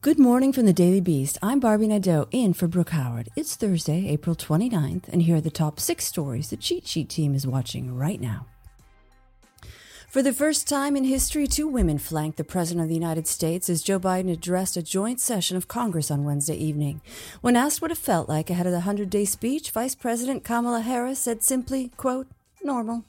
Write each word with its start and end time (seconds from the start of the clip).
Good 0.00 0.20
morning 0.20 0.52
from 0.52 0.64
the 0.64 0.72
Daily 0.72 1.00
Beast. 1.00 1.38
I'm 1.42 1.58
Barbie 1.58 1.88
Nadeau 1.88 2.28
in 2.30 2.52
for 2.52 2.68
Brooke 2.68 2.90
Howard. 2.90 3.30
It's 3.34 3.56
Thursday, 3.56 4.06
April 4.08 4.36
29th, 4.36 5.08
and 5.08 5.22
here 5.22 5.38
are 5.38 5.40
the 5.40 5.50
top 5.50 5.80
six 5.80 6.04
stories 6.04 6.50
the 6.50 6.56
cheat 6.56 6.86
sheet 6.86 7.08
team 7.08 7.34
is 7.34 7.48
watching 7.48 7.96
right 7.96 8.20
now. 8.20 8.46
For 10.08 10.22
the 10.22 10.32
first 10.32 10.68
time 10.68 10.94
in 10.94 11.02
history, 11.02 11.48
two 11.48 11.66
women 11.66 11.98
flanked 11.98 12.36
the 12.36 12.44
President 12.44 12.84
of 12.84 12.88
the 12.88 12.94
United 12.94 13.26
States 13.26 13.68
as 13.68 13.82
Joe 13.82 13.98
Biden 13.98 14.30
addressed 14.30 14.76
a 14.76 14.82
joint 14.82 15.20
session 15.20 15.56
of 15.56 15.66
Congress 15.66 16.12
on 16.12 16.22
Wednesday 16.22 16.56
evening. 16.56 17.00
When 17.40 17.56
asked 17.56 17.82
what 17.82 17.90
it 17.90 17.98
felt 17.98 18.28
like 18.28 18.50
ahead 18.50 18.66
of 18.66 18.72
the 18.72 18.86
100 18.86 19.10
day 19.10 19.24
speech, 19.24 19.72
Vice 19.72 19.96
President 19.96 20.44
Kamala 20.44 20.82
Harris 20.82 21.18
said 21.18 21.42
simply, 21.42 21.90
quote, 21.96 22.28
normal. 22.62 23.04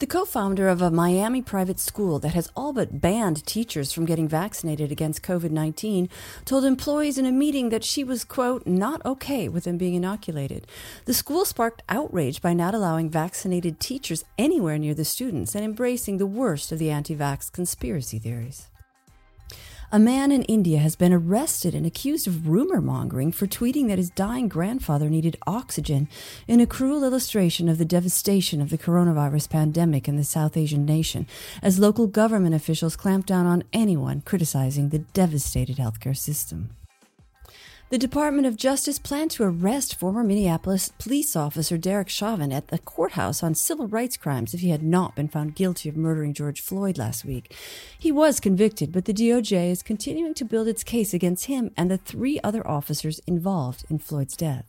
The 0.00 0.06
co 0.06 0.24
founder 0.24 0.68
of 0.68 0.80
a 0.80 0.92
Miami 0.92 1.42
private 1.42 1.80
school 1.80 2.20
that 2.20 2.34
has 2.34 2.52
all 2.54 2.72
but 2.72 3.00
banned 3.00 3.44
teachers 3.46 3.92
from 3.92 4.04
getting 4.04 4.28
vaccinated 4.28 4.92
against 4.92 5.24
COVID 5.24 5.50
19 5.50 6.08
told 6.44 6.64
employees 6.64 7.18
in 7.18 7.26
a 7.26 7.32
meeting 7.32 7.70
that 7.70 7.82
she 7.82 8.04
was, 8.04 8.22
quote, 8.22 8.64
not 8.64 9.04
okay 9.04 9.48
with 9.48 9.64
them 9.64 9.76
being 9.76 9.94
inoculated. 9.94 10.68
The 11.06 11.14
school 11.14 11.44
sparked 11.44 11.82
outrage 11.88 12.40
by 12.40 12.52
not 12.52 12.76
allowing 12.76 13.10
vaccinated 13.10 13.80
teachers 13.80 14.24
anywhere 14.38 14.78
near 14.78 14.94
the 14.94 15.04
students 15.04 15.56
and 15.56 15.64
embracing 15.64 16.18
the 16.18 16.26
worst 16.26 16.70
of 16.70 16.78
the 16.78 16.90
anti 16.90 17.16
vax 17.16 17.50
conspiracy 17.50 18.20
theories. 18.20 18.68
A 19.90 19.98
man 19.98 20.30
in 20.32 20.42
India 20.42 20.80
has 20.80 20.96
been 20.96 21.14
arrested 21.14 21.74
and 21.74 21.86
accused 21.86 22.26
of 22.26 22.46
rumor 22.46 22.82
mongering 22.82 23.32
for 23.32 23.46
tweeting 23.46 23.88
that 23.88 23.96
his 23.96 24.10
dying 24.10 24.46
grandfather 24.46 25.08
needed 25.08 25.38
oxygen 25.46 26.08
in 26.46 26.60
a 26.60 26.66
cruel 26.66 27.04
illustration 27.04 27.70
of 27.70 27.78
the 27.78 27.86
devastation 27.86 28.60
of 28.60 28.68
the 28.68 28.76
coronavirus 28.76 29.48
pandemic 29.48 30.06
in 30.06 30.16
the 30.16 30.24
South 30.24 30.58
Asian 30.58 30.84
nation, 30.84 31.26
as 31.62 31.78
local 31.78 32.06
government 32.06 32.54
officials 32.54 32.96
clamp 32.96 33.24
down 33.24 33.46
on 33.46 33.64
anyone 33.72 34.20
criticizing 34.20 34.90
the 34.90 34.98
devastated 34.98 35.78
healthcare 35.78 36.14
system. 36.14 36.68
The 37.90 37.96
Department 37.96 38.46
of 38.46 38.56
Justice 38.56 38.98
planned 38.98 39.30
to 39.30 39.44
arrest 39.44 39.94
former 39.98 40.22
Minneapolis 40.22 40.90
police 40.98 41.34
officer 41.34 41.78
Derek 41.78 42.10
Chauvin 42.10 42.52
at 42.52 42.68
the 42.68 42.78
courthouse 42.78 43.42
on 43.42 43.54
civil 43.54 43.88
rights 43.88 44.18
crimes 44.18 44.52
if 44.52 44.60
he 44.60 44.68
had 44.68 44.82
not 44.82 45.14
been 45.16 45.26
found 45.26 45.54
guilty 45.54 45.88
of 45.88 45.96
murdering 45.96 46.34
George 46.34 46.60
Floyd 46.60 46.98
last 46.98 47.24
week. 47.24 47.56
He 47.98 48.12
was 48.12 48.40
convicted, 48.40 48.92
but 48.92 49.06
the 49.06 49.14
DOJ 49.14 49.70
is 49.70 49.82
continuing 49.82 50.34
to 50.34 50.44
build 50.44 50.68
its 50.68 50.84
case 50.84 51.14
against 51.14 51.46
him 51.46 51.70
and 51.78 51.90
the 51.90 51.96
three 51.96 52.38
other 52.44 52.66
officers 52.68 53.20
involved 53.20 53.86
in 53.88 53.98
Floyd's 53.98 54.36
death. 54.36 54.66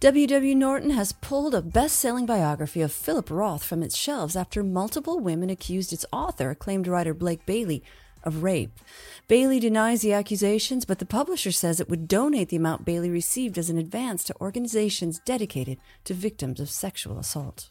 W.W. 0.00 0.54
Norton 0.54 0.90
has 0.90 1.12
pulled 1.12 1.54
a 1.54 1.62
best 1.62 1.98
selling 1.98 2.26
biography 2.26 2.82
of 2.82 2.92
Philip 2.92 3.30
Roth 3.30 3.64
from 3.64 3.82
its 3.82 3.96
shelves 3.96 4.36
after 4.36 4.62
multiple 4.62 5.20
women 5.20 5.48
accused 5.48 5.90
its 5.90 6.04
author, 6.12 6.50
acclaimed 6.50 6.86
writer 6.86 7.14
Blake 7.14 7.46
Bailey, 7.46 7.82
of 8.24 8.42
rape. 8.42 8.70
Bailey 9.28 9.60
denies 9.60 10.02
the 10.02 10.12
accusations, 10.12 10.84
but 10.84 10.98
the 10.98 11.06
publisher 11.06 11.52
says 11.52 11.80
it 11.80 11.88
would 11.88 12.08
donate 12.08 12.48
the 12.48 12.56
amount 12.56 12.84
Bailey 12.84 13.10
received 13.10 13.56
as 13.56 13.70
an 13.70 13.78
advance 13.78 14.24
to 14.24 14.40
organizations 14.40 15.20
dedicated 15.24 15.78
to 16.04 16.14
victims 16.14 16.60
of 16.60 16.68
sexual 16.68 17.18
assault. 17.18 17.70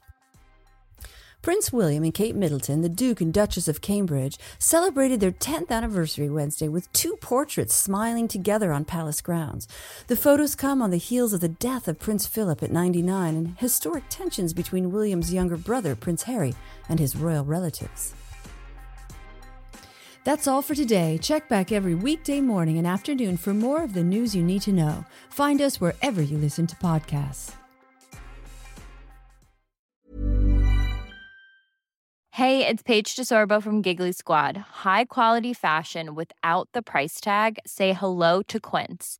Prince 1.44 1.74
William 1.74 2.04
and 2.06 2.14
Kate 2.14 2.38
Middleton, 2.38 2.84
the 2.84 2.88
Duke 2.88 3.20
and 3.20 3.34
Duchess 3.34 3.68
of 3.68 3.82
Cambridge, 3.82 4.38
celebrated 4.60 5.20
their 5.20 5.34
10th 5.34 5.72
anniversary 5.72 6.30
Wednesday 6.30 6.70
with 6.70 6.92
two 6.94 7.18
portraits 7.18 7.76
smiling 7.76 8.30
together 8.30 8.72
on 8.72 8.86
palace 8.86 9.20
grounds. 9.20 9.68
The 10.08 10.16
photos 10.16 10.56
come 10.56 10.82
on 10.82 10.90
the 10.90 10.96
heels 10.96 11.34
of 11.34 11.42
the 11.42 11.50
death 11.50 11.90
of 11.90 12.00
Prince 12.00 12.26
Philip 12.26 12.64
at 12.64 12.72
99 12.72 13.36
and 13.36 13.58
historic 13.58 14.06
tensions 14.08 14.54
between 14.54 14.94
William's 14.94 15.34
younger 15.34 15.58
brother, 15.58 15.98
Prince 15.98 16.24
Harry, 16.24 16.56
and 16.88 16.98
his 16.98 17.14
royal 17.14 17.44
relatives. 17.44 18.16
That's 20.24 20.48
all 20.48 20.62
for 20.62 20.76
today. 20.76 21.20
Check 21.22 21.50
back 21.50 21.72
every 21.72 21.96
weekday 21.96 22.42
morning 22.42 22.78
and 22.78 22.88
afternoon 22.88 23.38
for 23.38 23.54
more 23.54 23.84
of 23.84 23.94
the 23.94 24.04
news 24.04 24.36
you 24.36 24.44
need 24.44 24.62
to 24.64 24.74
know. 24.74 25.06
Find 25.30 25.62
us 25.62 25.82
wherever 25.82 26.22
you 26.22 26.38
listen 26.38 26.68
to 26.68 26.76
podcasts. 26.78 27.56
Hey, 32.32 32.66
it's 32.66 32.82
Paige 32.82 33.16
DeSorbo 33.16 33.62
from 33.62 33.84
Giggly 33.84 34.12
Squad. 34.12 34.58
High 34.84 35.06
quality 35.06 35.54
fashion 35.54 36.16
without 36.16 36.68
the 36.74 36.82
price 36.82 37.22
tag. 37.22 37.60
Say 37.64 37.94
hello 37.94 38.42
to 38.48 38.60
Quince. 38.60 39.20